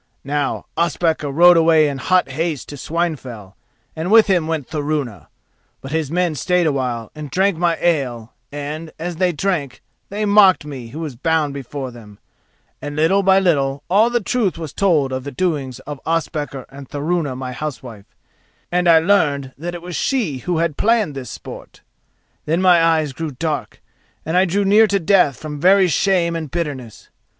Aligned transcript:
Now 0.25 0.65
Ospakar 0.75 1.31
rode 1.31 1.71
in 1.75 1.99
hot 1.99 2.29
haste 2.31 2.71
away 2.71 2.75
to 2.75 2.83
Swinefell 2.83 3.53
and 3.95 4.09
with 4.09 4.25
him 4.25 4.47
went 4.47 4.67
Thorunna, 4.67 5.27
but 5.79 5.91
his 5.91 6.09
men 6.09 6.33
stayed 6.33 6.65
a 6.65 6.71
while 6.71 7.11
and 7.13 7.29
drank 7.29 7.55
my 7.55 7.77
ale, 7.79 8.33
and, 8.51 8.91
as 8.97 9.17
they 9.17 9.31
drank, 9.31 9.83
they 10.09 10.25
mocked 10.25 10.65
me 10.65 10.87
who 10.87 10.99
was 11.01 11.15
bound 11.15 11.53
before 11.53 11.91
them, 11.91 12.17
and 12.81 12.95
little 12.95 13.21
by 13.21 13.39
little 13.39 13.83
all 13.91 14.09
the 14.09 14.19
truth 14.19 14.57
was 14.57 14.73
told 14.73 15.11
of 15.13 15.23
the 15.23 15.29
doings 15.29 15.77
of 15.81 16.01
Ospakar 16.03 16.65
and 16.69 16.89
Thorunna 16.89 17.35
my 17.35 17.51
housewife, 17.51 18.07
and 18.71 18.89
I 18.89 18.97
learned 18.97 19.53
that 19.55 19.75
it 19.75 19.83
was 19.83 19.95
she 19.95 20.39
who 20.39 20.57
had 20.57 20.77
planned 20.77 21.13
this 21.13 21.29
sport. 21.29 21.81
Then 22.45 22.59
my 22.59 22.83
eyes 22.83 23.13
grew 23.13 23.29
dark 23.37 23.79
and 24.25 24.35
I 24.35 24.45
drew 24.45 24.65
near 24.65 24.87
to 24.87 24.99
death 24.99 25.37
from 25.37 25.61
very 25.61 25.87
shame 25.87 26.35
and 26.35 26.49
bitterness. 26.49 27.09